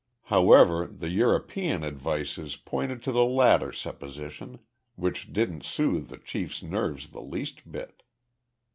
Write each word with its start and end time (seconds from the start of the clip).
However, 0.33 0.87
the 0.87 1.09
European 1.09 1.83
advices 1.83 2.55
pointed 2.55 3.03
to 3.03 3.11
the 3.11 3.23
latter 3.23 3.71
supposition 3.71 4.57
which 4.95 5.31
didn't 5.31 5.63
soothe 5.63 6.07
the 6.07 6.17
chief's 6.17 6.63
nerves 6.63 7.11
the 7.11 7.21
least 7.21 7.71
bit. 7.71 8.01